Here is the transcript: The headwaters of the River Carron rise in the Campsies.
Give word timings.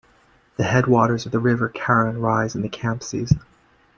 The 0.57 0.63
headwaters 0.63 1.27
of 1.27 1.31
the 1.31 1.37
River 1.37 1.69
Carron 1.69 2.21
rise 2.21 2.55
in 2.55 2.63
the 2.63 2.69
Campsies. 2.69 3.33